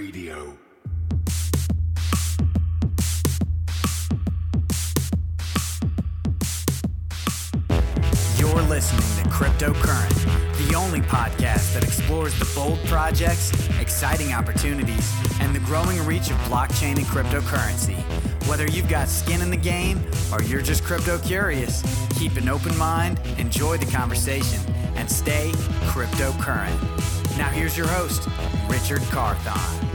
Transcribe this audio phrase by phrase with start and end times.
[0.00, 0.56] Radio.
[8.38, 15.54] You're listening to Cryptocurrent, the only podcast that explores the bold projects, exciting opportunities, and
[15.54, 17.98] the growing reach of blockchain and cryptocurrency.
[18.48, 20.00] Whether you've got skin in the game
[20.32, 21.82] or you're just crypto curious,
[22.18, 24.60] keep an open mind, enjoy the conversation,
[24.96, 25.50] and stay
[25.92, 27.19] cryptocurrent.
[27.36, 28.28] Now, here's your host,
[28.68, 29.86] Richard Carthon.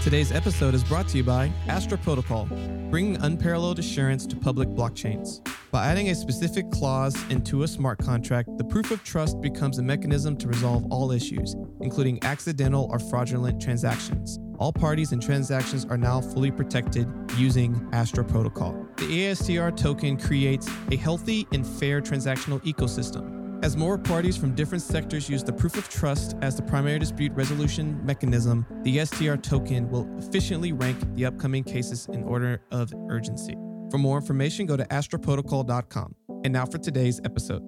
[0.00, 2.46] Today's episode is brought to you by Astra Protocol,
[2.90, 5.44] bringing unparalleled assurance to public blockchains.
[5.72, 9.82] By adding a specific clause into a smart contract, the proof of trust becomes a
[9.82, 14.38] mechanism to resolve all issues, including accidental or fraudulent transactions.
[14.58, 18.86] All parties and transactions are now fully protected using Astra Protocol.
[18.98, 23.35] The ASTR token creates a healthy and fair transactional ecosystem.
[23.66, 27.32] As more parties from different sectors use the proof of trust as the primary dispute
[27.32, 33.56] resolution mechanism, the STR token will efficiently rank the upcoming cases in order of urgency.
[33.90, 36.14] For more information, go to astraprotocol.com.
[36.44, 37.60] And now for today's episode.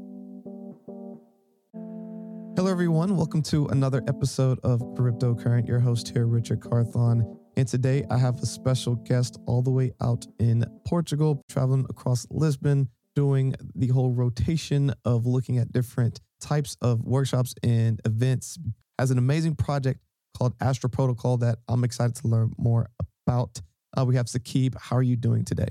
[2.54, 3.16] Hello, everyone.
[3.16, 5.66] Welcome to another episode of Cryptocurrent.
[5.66, 7.36] Your host here, Richard Carthon.
[7.56, 12.24] And today I have a special guest all the way out in Portugal, traveling across
[12.30, 12.88] Lisbon,
[13.18, 18.56] doing the whole rotation of looking at different types of workshops and events.
[18.96, 19.98] Has an amazing project
[20.36, 22.86] called Astra Protocol that I'm excited to learn more
[23.26, 23.60] about.
[23.96, 24.76] Uh, we have Sakib.
[24.80, 25.66] How are you doing today?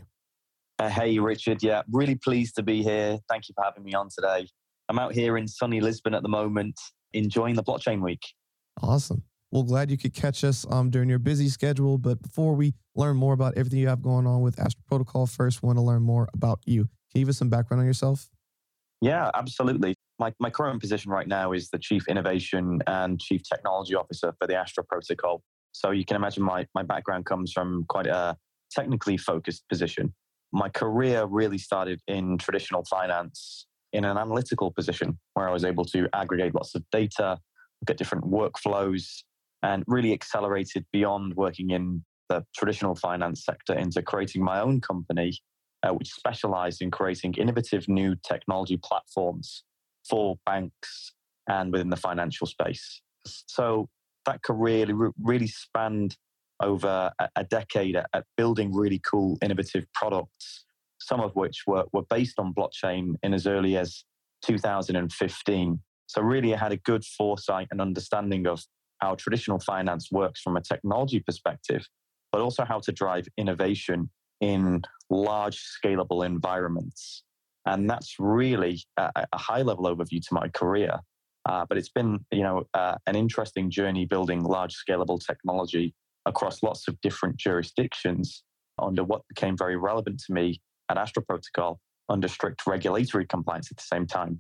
[0.78, 1.64] Uh, hey, Richard.
[1.64, 3.18] Yeah, really pleased to be here.
[3.30, 4.50] Thank you for having me on today.
[4.90, 6.78] I'm out here in sunny Lisbon at the moment,
[7.14, 8.23] enjoying the blockchain week.
[8.81, 9.23] Awesome.
[9.52, 11.98] Well, glad you could catch us um, during your busy schedule.
[11.98, 15.64] But before we learn more about everything you have going on with Astra Protocol, first
[15.64, 16.90] want to learn more about you.
[17.17, 18.29] Can you give us some background on yourself?
[19.01, 19.95] Yeah, absolutely.
[20.19, 24.47] My, my current position right now is the Chief Innovation and Chief Technology Officer for
[24.47, 25.41] the Astra Protocol.
[25.71, 28.38] So you can imagine my, my background comes from quite a
[28.69, 30.13] technically focused position.
[30.51, 35.85] My career really started in traditional finance in an analytical position where I was able
[35.85, 37.39] to aggregate lots of data,
[37.81, 39.23] look at different workflows,
[39.63, 45.33] and really accelerated beyond working in the traditional finance sector into creating my own company,
[45.83, 49.63] uh, which specialized in creating innovative new technology platforms
[50.09, 51.13] for banks
[51.47, 53.01] and within the financial space.
[53.25, 53.89] So
[54.25, 54.88] that career
[55.21, 56.17] really spanned
[56.61, 60.65] over a decade at building really cool, innovative products
[60.99, 64.03] some of which were, were based on blockchain in as early as
[64.44, 65.79] 2015.
[66.07, 68.63] So, really, I had a good foresight and understanding of
[68.99, 71.88] how traditional finance works from a technology perspective,
[72.31, 74.09] but also how to drive innovation
[74.42, 77.24] in large, scalable environments.
[77.66, 81.00] And that's really a, a high level overview to my career.
[81.46, 85.94] Uh, but it's been, you know, uh, an interesting journey building large, scalable technology
[86.25, 88.44] across lots of different jurisdictions
[88.80, 93.78] under what became very relevant to me at Astra Protocol under strict regulatory compliance at
[93.78, 94.40] the same time.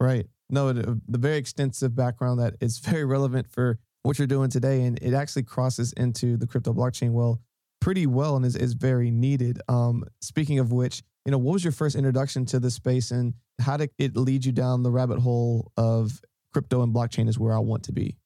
[0.00, 0.26] Right.
[0.50, 4.82] No, the, the very extensive background that is very relevant for what you're doing today,
[4.82, 7.40] and it actually crosses into the crypto blockchain well
[7.86, 9.60] pretty well and is, is very needed.
[9.68, 13.32] Um, speaking of which, you know, what was your first introduction to this space and
[13.60, 16.20] how did it lead you down the rabbit hole of
[16.52, 18.16] crypto and blockchain is where I want to be?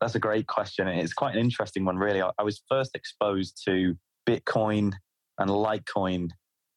[0.00, 0.88] That's a great question.
[0.88, 2.22] It's quite an interesting one, really.
[2.22, 3.94] I was first exposed to
[4.26, 4.94] Bitcoin
[5.36, 6.30] and Litecoin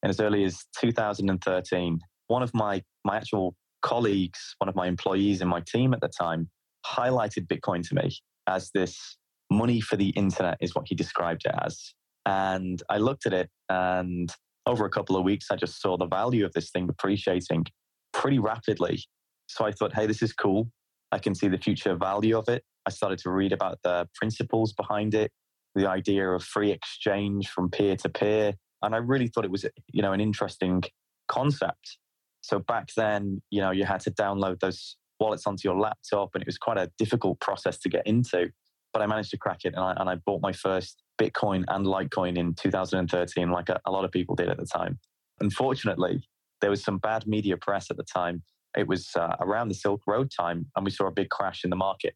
[0.04, 5.40] and as early as 2013, one of my, my actual colleagues, one of my employees
[5.40, 6.50] in my team at the time,
[6.86, 8.12] highlighted Bitcoin to me
[8.48, 9.16] as this
[9.50, 11.94] money for the internet, is what he described it as.
[12.28, 14.30] And I looked at it, and
[14.66, 17.68] over a couple of weeks, I just saw the value of this thing appreciating
[18.12, 19.02] pretty rapidly.
[19.48, 20.70] So I thought, hey, this is cool.
[21.14, 22.66] I can see the future value of it.
[22.86, 25.32] I started to read about the principles behind it,
[25.74, 29.66] the idea of free exchange from peer to peer, and I really thought it was,
[29.94, 30.84] you know, an interesting
[31.30, 31.98] concept.
[32.42, 36.42] So back then, you know, you had to download those wallets onto your laptop, and
[36.42, 38.50] it was quite a difficult process to get into.
[38.92, 41.86] But I managed to crack it, and I, and I bought my first Bitcoin and
[41.86, 45.00] Litecoin in 2013, like a, a lot of people did at the time.
[45.40, 46.24] Unfortunately,
[46.62, 48.44] there was some bad media press at the time.
[48.78, 51.70] It was uh, around the Silk Road time, and we saw a big crash in
[51.70, 52.16] the market.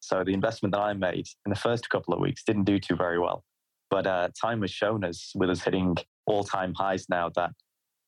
[0.00, 2.96] So the investment that I made in the first couple of weeks didn't do too
[2.96, 3.44] very well.
[3.90, 7.50] But uh, time has shown us, with us hitting all time highs now, that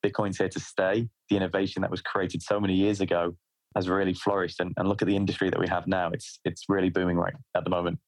[0.05, 1.09] Bitcoin's here to stay.
[1.29, 3.37] The innovation that was created so many years ago
[3.75, 4.61] has really flourished.
[4.61, 6.11] And, and look at the industry that we have now.
[6.11, 7.99] It's, it's really booming right at the moment.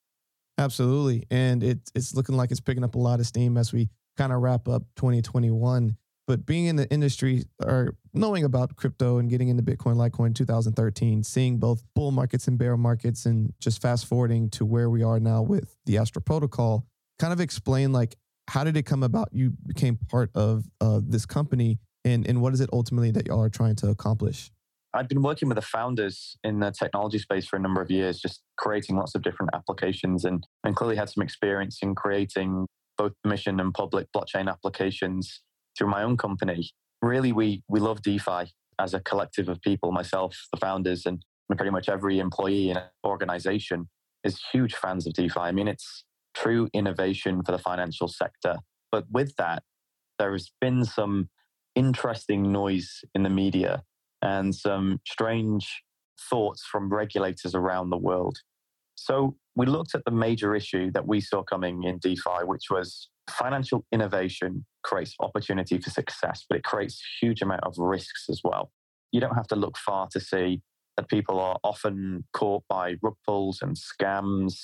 [0.58, 1.24] Absolutely.
[1.30, 4.32] And it, it's looking like it's picking up a lot of steam as we kind
[4.32, 5.96] of wrap up 2021.
[6.26, 11.22] but being in the industry or knowing about crypto and getting into Bitcoin, Litecoin 2013,
[11.22, 15.20] seeing both bull markets and bear markets, and just fast forwarding to where we are
[15.20, 16.86] now with the Astra Protocol,
[17.18, 18.16] kind of explain like
[18.48, 19.30] how did it come about?
[19.32, 23.42] You became part of uh, this company, and and what is it ultimately that y'all
[23.42, 24.50] are trying to accomplish?
[24.94, 28.20] I've been working with the founders in the technology space for a number of years,
[28.20, 33.12] just creating lots of different applications, and and clearly had some experience in creating both
[33.24, 35.42] mission and public blockchain applications
[35.76, 36.70] through my own company.
[37.02, 39.90] Really, we we love DeFi as a collective of people.
[39.90, 41.20] Myself, the founders, and
[41.56, 43.88] pretty much every employee in an organization
[44.22, 45.40] is huge fans of DeFi.
[45.40, 46.04] I mean, it's
[46.34, 48.56] true innovation for the financial sector.
[48.92, 49.64] But with that,
[50.18, 51.28] there has been some
[51.74, 53.82] interesting noise in the media
[54.24, 55.82] and some strange
[56.30, 58.38] thoughts from regulators around the world.
[58.96, 63.08] So we looked at the major issue that we saw coming in DeFi, which was
[63.30, 68.40] financial innovation creates opportunity for success, but it creates a huge amount of risks as
[68.42, 68.70] well.
[69.12, 70.60] You don't have to look far to see
[70.96, 74.54] that people are often caught by rug pulls and scams,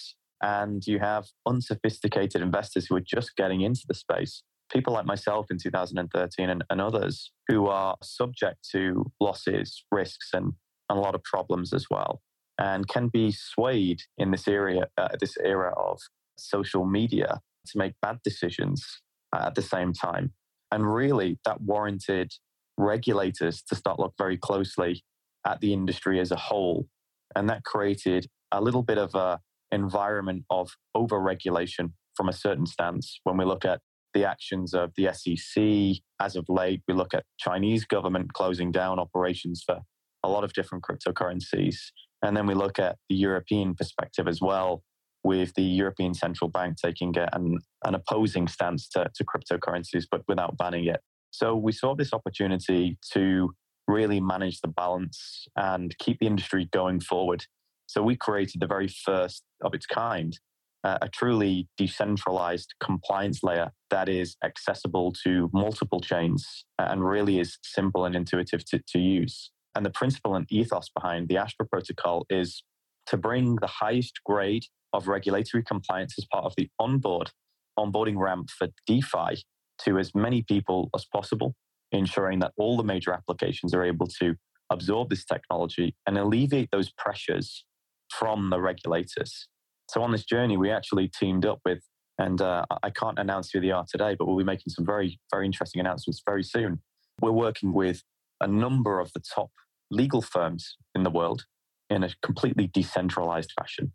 [0.43, 4.43] and you have unsophisticated investors who are just getting into the space.
[4.73, 10.53] People like myself in 2013 and, and others who are subject to losses, risks, and,
[10.89, 12.21] and a lot of problems as well,
[12.59, 15.99] and can be swayed in this area, uh, this era of
[16.39, 19.03] social media to make bad decisions
[19.35, 20.33] uh, at the same time.
[20.73, 22.33] And really, that warranted
[22.77, 25.03] regulators to start look very closely
[25.47, 26.87] at the industry as a whole.
[27.35, 29.41] And that created a little bit of a
[29.73, 33.21] environment of over-regulation from a certain stance.
[33.25, 33.81] When we look at
[34.15, 38.99] the actions of the SEC as of late, we look at Chinese government closing down
[38.99, 39.81] operations for
[40.23, 41.77] a lot of different cryptocurrencies.
[42.23, 44.83] And then we look at the European perspective as well,
[45.23, 50.57] with the European Central Bank taking an, an opposing stance to, to cryptocurrencies, but without
[50.57, 51.01] banning it.
[51.31, 53.53] So we saw this opportunity to
[53.87, 57.45] really manage the balance and keep the industry going forward.
[57.87, 60.39] So we created the very first of its kind,
[60.85, 68.05] a truly decentralized compliance layer that is accessible to multiple chains and really is simple
[68.05, 69.51] and intuitive to, to use.
[69.75, 72.63] And the principle and ethos behind the Astra protocol is
[73.07, 77.31] to bring the highest grade of regulatory compliance as part of the onboard
[77.79, 79.43] onboarding ramp for DeFi
[79.85, 81.55] to as many people as possible,
[81.93, 84.35] ensuring that all the major applications are able to
[84.71, 87.65] absorb this technology and alleviate those pressures
[88.11, 89.49] from the regulators.
[89.91, 91.83] So on this journey, we actually teamed up with,
[92.17, 95.19] and uh, I can't announce who they are today, but we'll be making some very,
[95.33, 96.81] very interesting announcements very soon.
[97.21, 98.05] We're working with
[98.41, 99.51] a number of the top
[99.91, 101.45] legal firms in the world
[101.91, 103.93] in a completely decentralized fashion.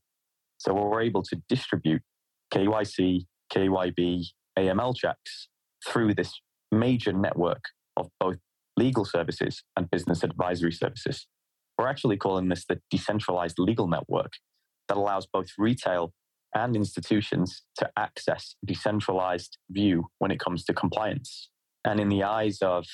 [0.58, 2.02] So we're able to distribute
[2.54, 4.26] KYC, KYB,
[4.60, 5.48] AML checks
[5.88, 6.34] through this
[6.74, 7.64] major network
[7.96, 8.36] of both
[8.76, 11.26] legal services and business advisory services.
[11.78, 14.34] We're actually calling this the decentralized legal network
[14.88, 16.14] that allows both retail
[16.54, 21.50] and institutions to access a decentralized view when it comes to compliance.
[21.84, 22.86] And in the eyes of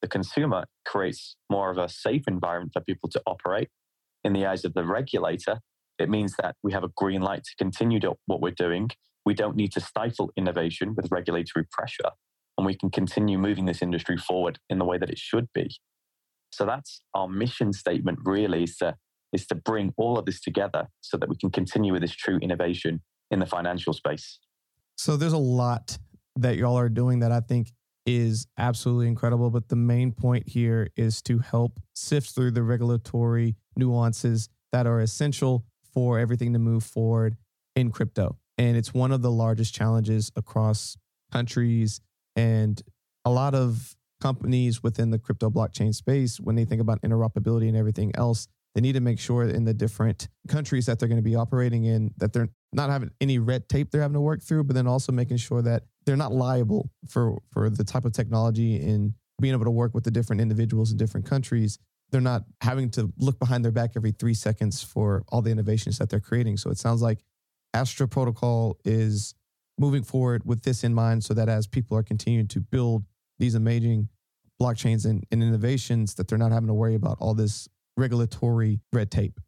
[0.00, 3.68] the consumer, creates more of a safe environment for people to operate.
[4.22, 5.58] In the eyes of the regulator,
[5.98, 8.90] it means that we have a green light to continue to what we're doing.
[9.26, 12.10] We don't need to stifle innovation with regulatory pressure,
[12.56, 15.76] and we can continue moving this industry forward in the way that it should be.
[16.52, 18.96] So that's our mission statement really is to,
[19.32, 22.38] is to bring all of this together so that we can continue with this true
[22.40, 24.38] innovation in the financial space.
[24.96, 25.98] So there's a lot
[26.36, 27.72] that y'all are doing that I think
[28.06, 29.50] is absolutely incredible.
[29.50, 35.00] But the main point here is to help sift through the regulatory nuances that are
[35.00, 37.36] essential for everything to move forward
[37.76, 38.38] in crypto.
[38.56, 40.96] And it's one of the largest challenges across
[41.30, 42.00] countries
[42.34, 42.80] and
[43.24, 47.76] a lot of companies within the crypto blockchain space when they think about interoperability and
[47.76, 51.30] everything else they need to make sure in the different countries that they're going to
[51.30, 54.62] be operating in that they're not having any red tape they're having to work through
[54.62, 58.76] but then also making sure that they're not liable for for the type of technology
[58.76, 61.80] and being able to work with the different individuals in different countries
[62.12, 65.98] they're not having to look behind their back every three seconds for all the innovations
[65.98, 66.56] that they're creating.
[66.56, 67.18] So it sounds like
[67.74, 69.34] Astra Protocol is
[69.78, 73.04] moving forward with this in mind so that as people are continuing to build
[73.38, 74.08] these amazing
[74.60, 77.68] blockchains and, and innovations, that they're not having to worry about all this
[77.98, 79.40] regulatory red tape.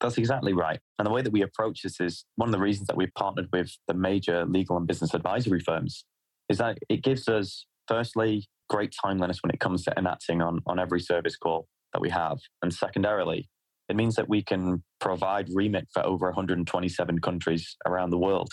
[0.00, 0.78] That's exactly right.
[0.98, 3.48] And the way that we approach this is one of the reasons that we've partnered
[3.52, 6.04] with the major legal and business advisory firms
[6.48, 10.78] is that it gives us, firstly, great timeliness when it comes to enacting on, on
[10.78, 12.38] every service call that we have.
[12.62, 13.48] And secondarily,
[13.88, 18.50] it means that we can provide remit for over 127 countries around the world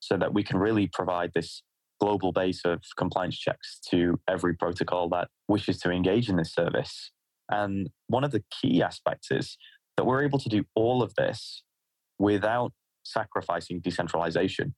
[0.00, 1.62] so that we can really provide this
[2.00, 7.10] global base of compliance checks to every protocol that wishes to engage in this service.
[7.50, 9.58] And one of the key aspects is
[9.96, 11.62] that we're able to do all of this
[12.18, 12.72] without
[13.02, 14.74] sacrificing decentralization.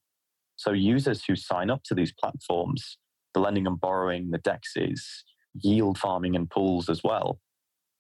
[0.57, 2.99] So users who sign up to these platforms,
[3.35, 5.01] the lending and borrowing, the DEXs,
[5.55, 7.41] yield farming and pools as well,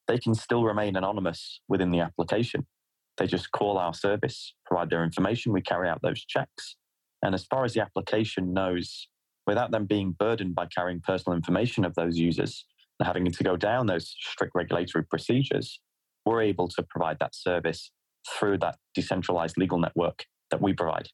[0.08, 2.66] they can still remain anonymous within the application.
[3.18, 6.76] They just call our service, provide their information, we carry out those checks.
[7.23, 9.08] And as far as the application knows,
[9.46, 12.64] without them being burdened by carrying personal information of those users
[13.03, 15.81] having to go down those strict regulatory procedures,
[16.25, 17.91] we're able to provide that service
[18.29, 21.09] through that decentralized legal network that we provide.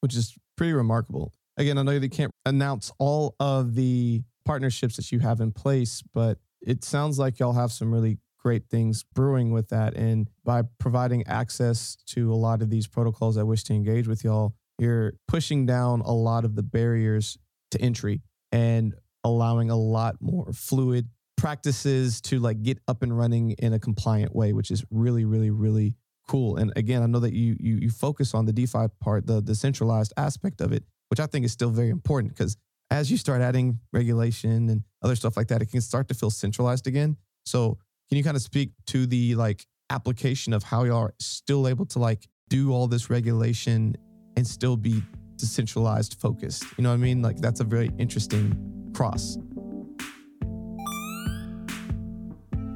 [0.00, 1.32] Which is pretty remarkable.
[1.56, 6.02] Again, I know they can't announce all of the partnerships that you have in place,
[6.14, 9.94] but it sounds like y'all have some really great things brewing with that.
[9.94, 14.24] And by providing access to a lot of these protocols I wish to engage with
[14.24, 17.38] y'all, you're pushing down a lot of the barriers
[17.70, 23.52] to entry and allowing a lot more fluid practices to like get up and running
[23.52, 25.96] in a compliant way, which is really, really, really
[26.28, 26.56] cool.
[26.56, 29.54] And again, I know that you you you focus on the DeFi part, the the
[29.54, 32.56] centralized aspect of it, which I think is still very important because
[32.90, 36.30] as you start adding regulation and other stuff like that, it can start to feel
[36.30, 37.16] centralized again.
[37.46, 41.66] So can you kind of speak to the like application of how you are still
[41.66, 43.96] able to like do all this regulation
[44.36, 45.02] and still be
[45.36, 46.64] decentralized focused?
[46.76, 47.22] You know what I mean?
[47.22, 49.38] Like that's a very interesting cross.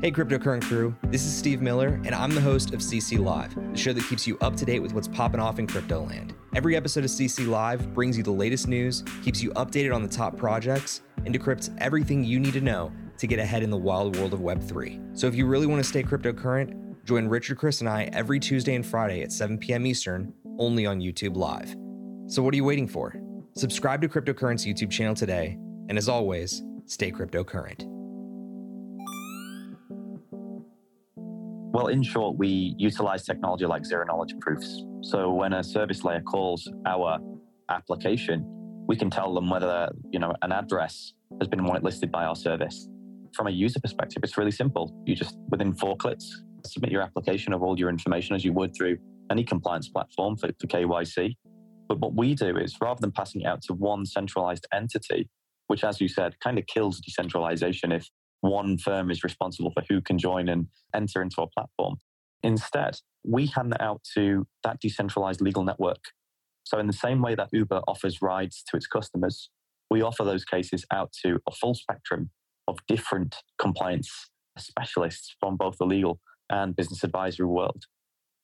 [0.02, 3.78] Hey, Cryptocurrent crew, this is Steve Miller, and I'm the host of CC Live, the
[3.78, 6.34] show that keeps you up to date with what's popping off in crypto land.
[6.54, 10.08] Every episode of CC Live brings you the latest news, keeps you updated on the
[10.08, 14.16] top projects, and decrypts everything you need to know to get ahead in the wild
[14.16, 15.18] world of Web3.
[15.18, 18.74] So if you really want to stay cryptocurrent, join Richard, Chris, and I every Tuesday
[18.74, 19.86] and Friday at 7 p.m.
[19.86, 21.74] Eastern, only on YouTube Live.
[22.26, 23.18] So what are you waiting for?
[23.56, 25.58] Subscribe to Cryptocurrent's YouTube channel today,
[25.88, 27.84] and as always, stay cryptocurrent.
[31.16, 34.82] Well, in short, we utilize technology like zero knowledge proofs.
[35.02, 37.18] So when a service layer calls our
[37.68, 38.44] application,
[38.88, 42.88] we can tell them whether you know an address has been whitelisted by our service.
[43.34, 44.94] From a user perspective, it's really simple.
[45.04, 48.74] You just within four clicks submit your application of all your information as you would
[48.74, 48.98] through
[49.30, 51.36] any compliance platform for, for KYC.
[51.88, 55.28] But what we do is rather than passing it out to one centralized entity,
[55.66, 58.08] which, as you said, kind of kills decentralization if
[58.40, 61.96] one firm is responsible for who can join and enter into a platform.
[62.42, 66.12] Instead, we hand that out to that decentralized legal network.
[66.64, 69.50] So, in the same way that Uber offers rides to its customers,
[69.90, 72.30] we offer those cases out to a full spectrum
[72.68, 76.20] of different compliance specialists from both the legal
[76.50, 77.84] and business advisory world.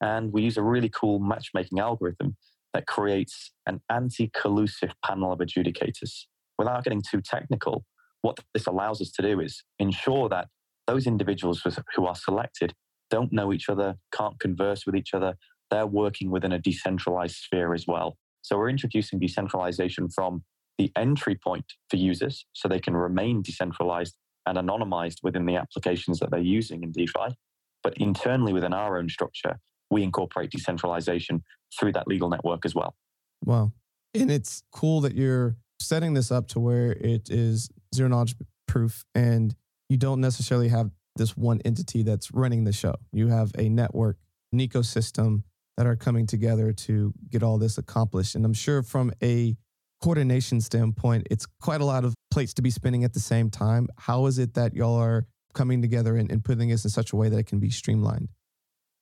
[0.00, 2.36] And we use a really cool matchmaking algorithm
[2.72, 6.26] that creates an anti collusive panel of adjudicators.
[6.62, 7.84] Without getting too technical,
[8.20, 10.46] what this allows us to do is ensure that
[10.86, 11.60] those individuals
[11.96, 12.72] who are selected
[13.10, 15.34] don't know each other, can't converse with each other.
[15.72, 18.16] They're working within a decentralized sphere as well.
[18.42, 20.44] So we're introducing decentralization from
[20.78, 24.14] the entry point for users so they can remain decentralized
[24.46, 27.34] and anonymized within the applications that they're using in DeFi.
[27.82, 29.58] But internally within our own structure,
[29.90, 31.42] we incorporate decentralization
[31.76, 32.94] through that legal network as well.
[33.44, 33.72] Wow.
[34.14, 38.34] And it's cool that you're setting this up to where it is zero knowledge
[38.66, 39.54] proof and
[39.88, 42.94] you don't necessarily have this one entity that's running the show.
[43.12, 44.16] You have a network,
[44.52, 45.42] an ecosystem
[45.76, 48.34] that are coming together to get all this accomplished.
[48.34, 49.56] And I'm sure from a
[50.02, 53.88] coordination standpoint, it's quite a lot of plates to be spinning at the same time.
[53.98, 57.16] How is it that y'all are coming together and, and putting this in such a
[57.16, 58.28] way that it can be streamlined?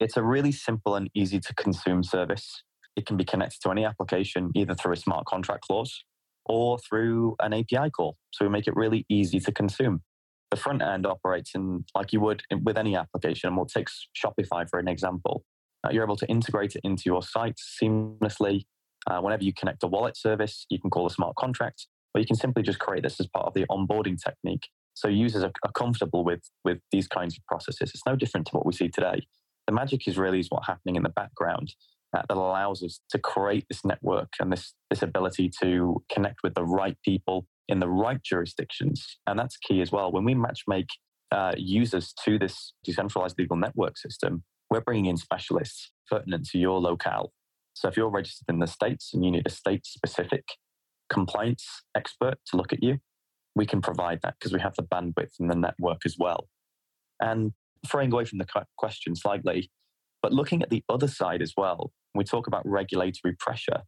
[0.01, 2.65] It's a really simple and easy to consume service.
[2.97, 6.05] It can be connected to any application, either through a smart contract clause
[6.47, 8.17] or through an API call.
[8.33, 10.03] So we make it really easy to consume.
[10.51, 13.49] The front end operates in like you would with any application.
[13.49, 15.45] And we'll take Shopify for an example.
[15.85, 18.63] Uh, you're able to integrate it into your site seamlessly.
[19.07, 22.27] Uh, whenever you connect a wallet service, you can call a smart contract, or you
[22.27, 24.69] can simply just create this as part of the onboarding technique.
[24.95, 27.93] So users are, are comfortable with, with these kinds of processes.
[27.95, 29.27] It's no different to what we see today.
[29.67, 31.75] The magic is really is what's happening in the background
[32.13, 36.65] that allows us to create this network and this, this ability to connect with the
[36.65, 39.19] right people in the right jurisdictions.
[39.27, 40.11] And that's key as well.
[40.11, 40.89] When we matchmake
[41.31, 46.81] uh, users to this decentralized legal network system, we're bringing in specialists pertinent to your
[46.81, 47.33] locale.
[47.75, 50.45] So if you're registered in the States and you need a state specific
[51.09, 52.99] compliance expert to look at you,
[53.55, 56.49] we can provide that because we have the bandwidth and the network as well.
[57.21, 57.53] And
[57.87, 59.71] throwing away from the question slightly,
[60.23, 63.83] but looking at the other side as well, we talk about regulatory pressure.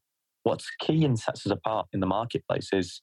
[0.44, 3.02] What's key and sets us apart in the marketplace is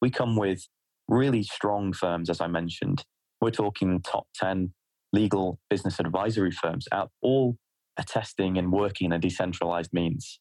[0.00, 0.66] we come with
[1.08, 3.04] really strong firms, as I mentioned.
[3.40, 4.72] We're talking top 10
[5.12, 7.56] legal business advisory firms out, all
[7.98, 10.40] attesting and working in a decentralized means.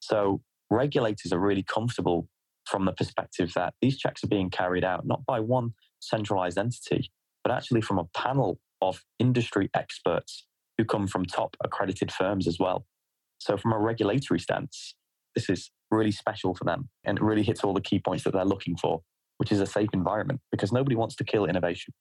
[0.00, 2.28] So regulators are really comfortable
[2.66, 7.10] from the perspective that these checks are being carried out not by one centralized entity,
[7.42, 10.46] but actually from a panel of industry experts
[10.78, 12.86] who come from top accredited firms as well.
[13.38, 14.94] So, from a regulatory stance,
[15.34, 18.32] this is really special for them and it really hits all the key points that
[18.32, 19.02] they're looking for,
[19.38, 21.92] which is a safe environment because nobody wants to kill innovation.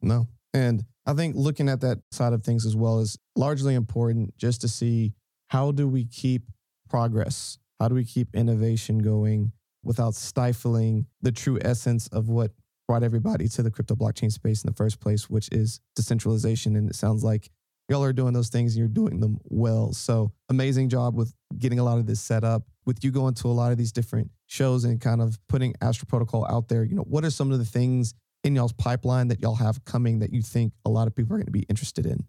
[0.00, 0.28] No.
[0.54, 4.60] And I think looking at that side of things as well is largely important just
[4.62, 5.12] to see
[5.48, 6.42] how do we keep
[6.88, 7.58] progress?
[7.80, 9.52] How do we keep innovation going
[9.84, 12.52] without stifling the true essence of what
[12.88, 16.74] brought everybody to the crypto blockchain space in the first place, which is decentralization.
[16.74, 17.50] And it sounds like
[17.88, 19.92] y'all are doing those things and you're doing them well.
[19.92, 22.62] So amazing job with getting a lot of this set up.
[22.84, 26.06] With you going to a lot of these different shows and kind of putting Astra
[26.06, 28.14] Protocol out there, you know, what are some of the things
[28.44, 31.38] in y'all's pipeline that y'all have coming that you think a lot of people are
[31.38, 32.24] going to be interested in?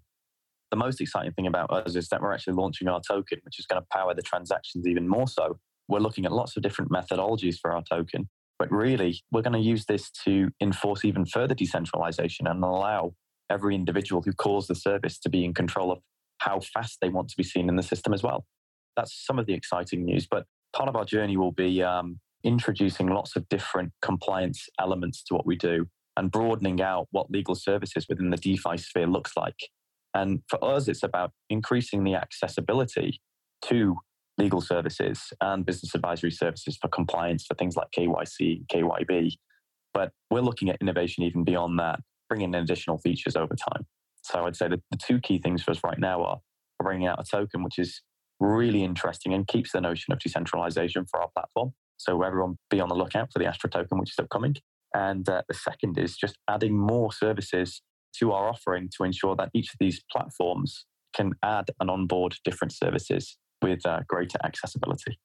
[0.71, 3.65] The most exciting thing about us is that we're actually launching our token, which is
[3.65, 5.59] going to power the transactions even more so.
[5.87, 8.29] We're looking at lots of different methodologies for our token.
[8.59, 13.13] But really, we're going to use this to enforce even further decentralization and allow
[13.49, 15.99] every individual who calls the service to be in control of
[16.39, 18.45] how fast they want to be seen in the system as well.
[18.95, 20.27] That's some of the exciting news.
[20.29, 25.33] But part of our journey will be um, introducing lots of different compliance elements to
[25.33, 25.87] what we do
[26.17, 29.55] and broadening out what legal services within the DeFi sphere looks like.
[30.13, 33.21] And for us, it's about increasing the accessibility
[33.65, 33.97] to
[34.37, 39.33] legal services and business advisory services for compliance for things like KYC, KYB.
[39.93, 43.85] But we're looking at innovation even beyond that, bringing in additional features over time.
[44.21, 46.39] So I'd say that the two key things for us right now are
[46.81, 48.01] bringing out a token which is
[48.39, 51.73] really interesting and keeps the notion of decentralization for our platform.
[51.97, 54.55] So everyone be on the lookout for the Astra token, which is upcoming.
[54.93, 57.81] And uh, the second is just adding more services
[58.19, 62.71] to our offering to ensure that each of these platforms can add and onboard different
[62.71, 65.19] services with uh, greater accessibility.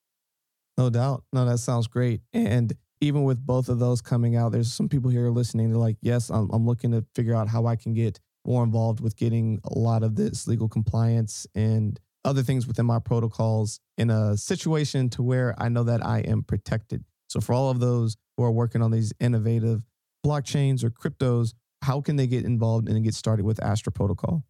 [0.77, 1.25] No doubt.
[1.33, 2.23] No, that sounds great.
[2.33, 2.73] And
[3.05, 5.69] even with both of those coming out, there's some people here listening.
[5.69, 9.01] They're like, yes, I'm, I'm looking to figure out how I can get more involved
[9.01, 14.09] with getting a lot of this legal compliance and other things within my protocols in
[14.09, 17.05] a situation to where I know that I am protected.
[17.29, 19.83] So for all of those who are working on these innovative
[20.25, 21.53] blockchains or cryptos,
[21.83, 24.43] how can they get involved and get started with Astra Protocol?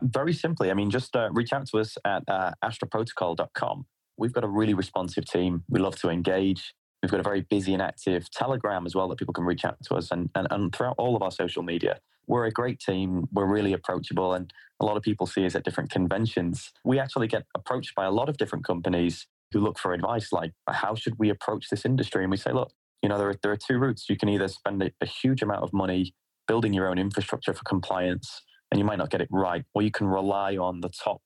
[0.00, 3.86] Very simply, I mean, just uh, reach out to us at uh, astraprotocol.com.
[4.18, 5.62] We've got a really responsive team.
[5.68, 6.74] We love to engage.
[7.02, 9.76] We've got a very busy and active Telegram as well that people can reach out
[9.84, 11.98] to us and, and, and throughout all of our social media.
[12.28, 13.28] We're a great team.
[13.32, 16.70] We're really approachable, and a lot of people see us at different conventions.
[16.84, 20.52] We actually get approached by a lot of different companies who look for advice like,
[20.68, 22.22] how should we approach this industry?
[22.22, 24.08] And we say, look, you know, there are, there are two routes.
[24.08, 26.14] You can either spend a, a huge amount of money
[26.46, 29.90] building your own infrastructure for compliance and you might not get it right, or you
[29.90, 31.20] can rely on the top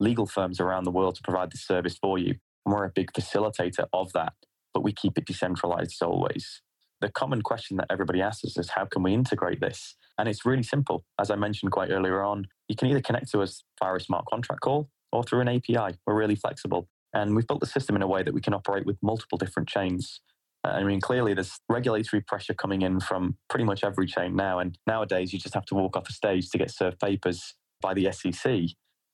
[0.00, 2.34] legal firms around the world to provide the service for you.
[2.66, 4.32] And we're a big facilitator of that,
[4.74, 6.62] but we keep it decentralized as always.
[7.00, 9.94] The common question that everybody asks us is how can we integrate this?
[10.18, 11.04] And it's really simple.
[11.20, 14.24] As I mentioned quite earlier on, you can either connect to us via a smart
[14.26, 15.96] contract call or through an API.
[16.06, 16.88] We're really flexible.
[17.14, 19.68] And we've built the system in a way that we can operate with multiple different
[19.68, 20.20] chains.
[20.64, 24.58] Uh, I mean, clearly there's regulatory pressure coming in from pretty much every chain now.
[24.58, 27.94] And nowadays, you just have to walk off a stage to get served papers by
[27.94, 28.60] the SEC.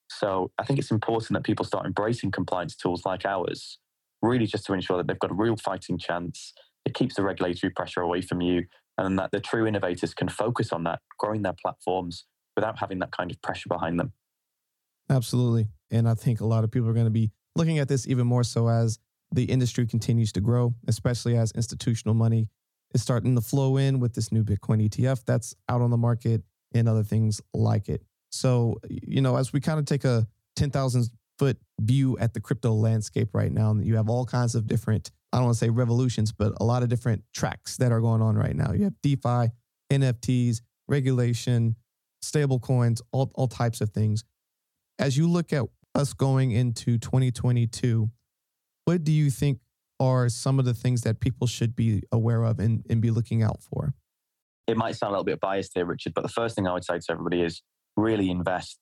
[0.08, 3.78] So I think it's important that people start embracing compliance tools like ours,
[4.24, 6.52] really just to ensure that they've got a real fighting chance.
[6.84, 8.64] It keeps the regulatory pressure away from you,
[8.98, 12.24] and that the true innovators can focus on that, growing their platforms
[12.56, 14.12] without having that kind of pressure behind them.
[15.10, 15.68] Absolutely.
[15.90, 18.26] And I think a lot of people are going to be looking at this even
[18.26, 18.98] more so as
[19.32, 22.48] the industry continues to grow, especially as institutional money
[22.94, 26.42] is starting to flow in with this new Bitcoin ETF that's out on the market
[26.72, 28.02] and other things like it.
[28.30, 32.72] So, you know, as we kind of take a 10,000 foot view at the crypto
[32.72, 35.70] landscape right now, And you have all kinds of different, I don't want to say
[35.70, 38.72] revolutions, but a lot of different tracks that are going on right now.
[38.72, 39.50] You have DeFi,
[39.92, 41.76] NFTs, regulation,
[42.22, 44.24] stable coins, all, all types of things.
[44.98, 48.10] As you look at us going into 2022,
[48.84, 49.58] what do you think
[50.00, 53.42] are some of the things that people should be aware of and, and be looking
[53.42, 53.94] out for?
[54.66, 56.84] It might sound a little bit biased here, Richard, but the first thing I would
[56.84, 57.62] say to everybody is
[57.96, 58.78] really invest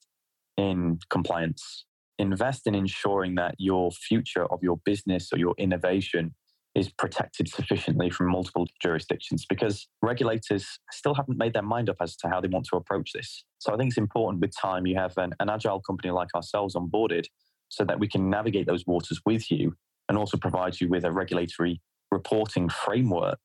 [0.56, 1.84] in compliance.
[2.22, 6.36] Invest in ensuring that your future of your business or your innovation
[6.76, 12.16] is protected sufficiently from multiple jurisdictions because regulators still haven't made their mind up as
[12.16, 13.44] to how they want to approach this.
[13.58, 16.76] So I think it's important with time you have an, an agile company like ourselves
[16.76, 17.24] onboarded
[17.68, 19.74] so that we can navigate those waters with you
[20.08, 21.80] and also provide you with a regulatory
[22.12, 23.40] reporting framework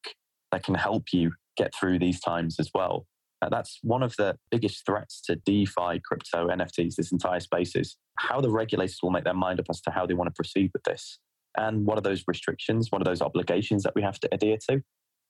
[0.52, 3.08] that can help you get through these times as well.
[3.42, 7.98] Uh, that's one of the biggest threats to DeFi, crypto, NFTs, this entire space is
[8.18, 10.72] how the regulators will make their mind up as to how they want to proceed
[10.74, 11.20] with this.
[11.56, 12.92] And what are those restrictions?
[12.92, 14.82] What are those obligations that we have to adhere to?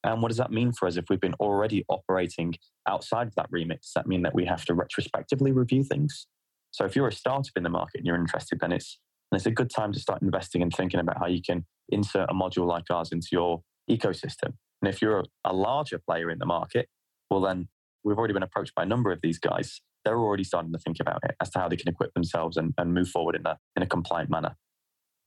[0.04, 2.56] And what does that mean for us if we've been already operating
[2.88, 3.82] outside of that remit?
[3.82, 6.28] Does that mean that we have to retrospectively review things?
[6.72, 9.00] So if you're a startup in the market and you're interested, then it's,
[9.32, 12.34] it's a good time to start investing and thinking about how you can insert a
[12.34, 14.54] module like ours into your ecosystem.
[14.82, 16.88] And if you're a larger player in the market,
[17.32, 17.68] well, then
[18.04, 19.82] we've already been approached by a number of these guys.
[20.08, 22.74] They're already starting to think about it as to how they can equip themselves and,
[22.78, 24.56] and move forward in a, in a compliant manner.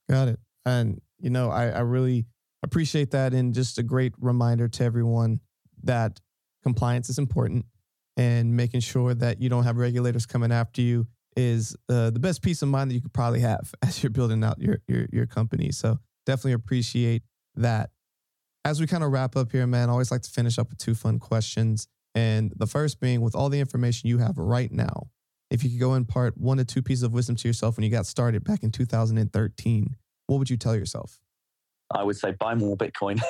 [0.08, 0.40] Got it.
[0.64, 2.24] And, you know, I, I really
[2.62, 3.34] appreciate that.
[3.34, 5.40] And just a great reminder to everyone
[5.82, 6.18] that
[6.62, 7.66] compliance is important
[8.16, 12.40] and making sure that you don't have regulators coming after you is uh, the best
[12.40, 15.26] peace of mind that you could probably have as you're building out your, your, your
[15.26, 15.72] company.
[15.72, 17.22] So definitely appreciate
[17.56, 17.90] that.
[18.64, 20.78] As we kind of wrap up here, man, I always like to finish up with
[20.78, 21.86] two fun questions.
[22.20, 25.08] And the first being with all the information you have right now,
[25.50, 27.90] if you could go impart one to two pieces of wisdom to yourself when you
[27.90, 31.18] got started back in 2013, what would you tell yourself?
[31.90, 33.22] I would say buy more Bitcoin,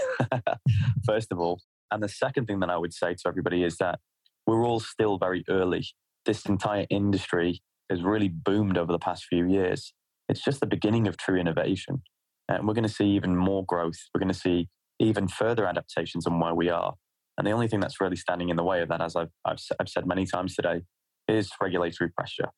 [1.07, 1.61] first of all.
[1.93, 4.01] And the second thing that I would say to everybody is that
[4.45, 5.87] we're all still very early.
[6.25, 9.95] This entire industry has really boomed over the past few years.
[10.29, 12.03] It's just the beginning of true innovation.
[12.49, 14.09] And we're going to see even more growth.
[14.13, 16.95] We're going to see even further adaptations on where we are.
[17.41, 19.57] And the only thing that's really standing in the way of that, as I've, I've,
[19.81, 20.83] I've said many times today,
[21.27, 22.51] is regulatory pressure.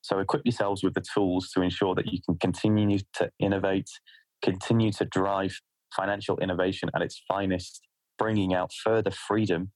[0.00, 3.90] So equip yourselves with the tools to ensure that you can continue to innovate,
[4.42, 5.60] continue to drive
[5.94, 7.82] financial innovation at its finest,
[8.18, 9.72] bringing out further freedom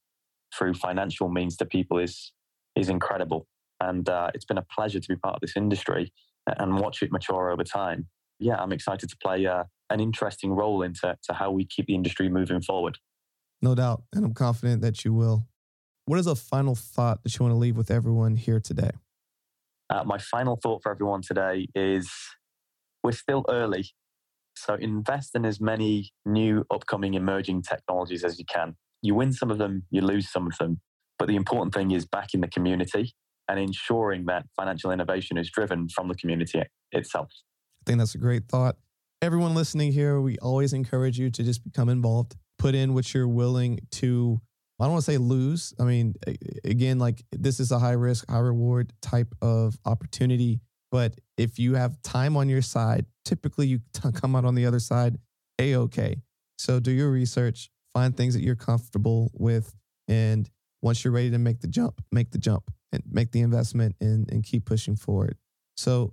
[0.57, 2.31] through financial means to people is
[2.75, 3.45] is incredible.
[3.79, 6.11] And uh, it's been a pleasure to be part of this industry
[6.47, 8.07] and watch it mature over time.
[8.39, 11.93] Yeah, I'm excited to play uh, an interesting role into to how we keep the
[11.93, 12.97] industry moving forward.
[13.65, 14.03] No doubt.
[14.13, 15.47] And I'm confident that you will.
[16.05, 18.91] What is a final thought that you want to leave with everyone here today?
[19.89, 22.07] Uh, my final thought for everyone today is
[23.03, 23.85] we're still early.
[24.55, 28.75] So invest in as many new, upcoming, emerging technologies as you can.
[29.01, 30.79] You win some of them, you lose some of them.
[31.17, 33.15] But the important thing is backing the community
[33.49, 37.31] and ensuring that financial innovation is driven from the community itself.
[37.81, 38.75] I think that's a great thought.
[39.23, 43.27] Everyone listening here, we always encourage you to just become involved, put in what you're
[43.27, 44.41] willing to
[44.79, 45.73] I don't want to say lose.
[45.79, 46.15] I mean,
[46.65, 50.59] again, like this is a high risk, high reward type of opportunity.
[50.91, 54.65] But if you have time on your side, typically you t- come out on the
[54.65, 55.17] other side
[55.59, 56.17] a okay.
[56.57, 59.73] So do your research, find things that you're comfortable with,
[60.07, 60.49] and
[60.81, 64.29] once you're ready to make the jump, make the jump and make the investment and,
[64.31, 65.37] and keep pushing forward.
[65.77, 66.11] So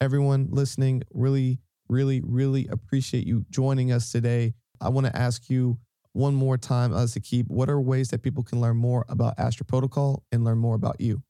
[0.00, 4.54] everyone listening, really, really, really appreciate you joining us today.
[4.82, 5.78] I want to ask you
[6.12, 9.34] one more time as to keep what are ways that people can learn more about
[9.38, 11.22] Astra Protocol and learn more about you?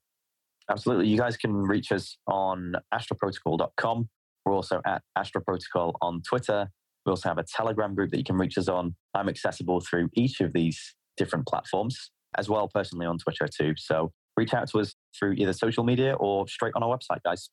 [0.70, 1.08] Absolutely.
[1.08, 4.08] You guys can reach us on astraprotocol.com.
[4.44, 6.68] We're also at Astra Protocol on Twitter.
[7.04, 8.96] We also have a Telegram group that you can reach us on.
[9.14, 13.74] I'm accessible through each of these different platforms, as well personally on Twitter too.
[13.76, 17.50] So reach out to us through either social media or straight on our website, guys.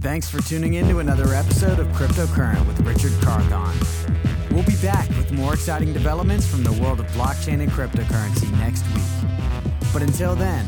[0.00, 4.37] Thanks for tuning in to another episode of Cryptocurrent with Richard Carthon.
[4.58, 8.82] We'll be back with more exciting developments from the world of blockchain and cryptocurrency next
[8.92, 9.04] week.
[9.92, 10.66] But until then,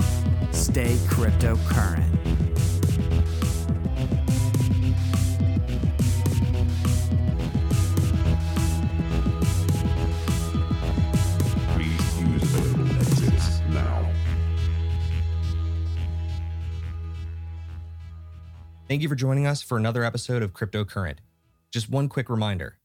[0.52, 2.08] stay cryptocurrent.
[11.74, 14.08] Please use available exits now.
[18.86, 21.16] Thank you for joining us for another episode of Cryptocurrent.
[21.72, 22.79] Just one quick reminder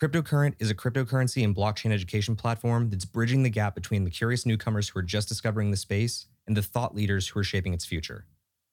[0.00, 4.46] Cryptocurrent is a cryptocurrency and blockchain education platform that's bridging the gap between the curious
[4.46, 7.84] newcomers who are just discovering the space and the thought leaders who are shaping its
[7.84, 8.24] future.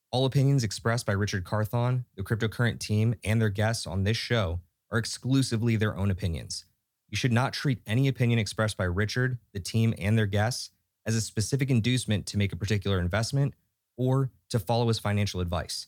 [0.10, 4.62] All opinions expressed by Richard Carthon, the Cryptocurrent team, and their guests on this show
[4.90, 6.64] are exclusively their own opinions.
[7.10, 10.70] You should not treat any opinion expressed by Richard, the team, and their guests
[11.06, 13.54] as a specific inducement to make a particular investment
[13.98, 15.88] or to follow as financial advice.